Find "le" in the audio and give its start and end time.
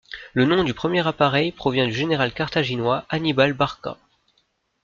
0.33-0.45